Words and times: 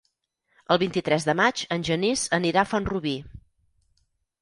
El 0.75 0.79
vint-i-tres 0.83 1.27
de 1.27 1.35
maig 1.41 1.63
en 1.77 1.87
Genís 1.91 2.25
anirà 2.41 2.65
a 2.65 2.73
Font-rubí. 2.73 3.17